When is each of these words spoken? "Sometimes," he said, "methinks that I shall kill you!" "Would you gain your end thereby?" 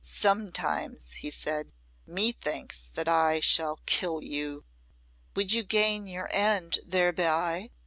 "Sometimes," 0.03 1.11
he 1.19 1.29
said, 1.29 1.71
"methinks 2.07 2.81
that 2.87 3.07
I 3.07 3.39
shall 3.39 3.77
kill 3.85 4.23
you!" 4.23 4.65
"Would 5.35 5.53
you 5.53 5.61
gain 5.61 6.07
your 6.07 6.27
end 6.33 6.79
thereby?" 6.83 7.69